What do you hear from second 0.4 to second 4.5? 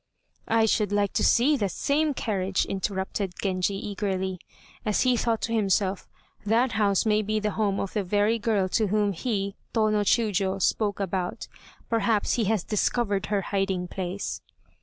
"I should like to see that same carriage," interrupted Genji eagerly,